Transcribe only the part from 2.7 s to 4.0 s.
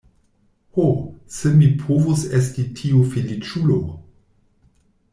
tiu feliĉulo!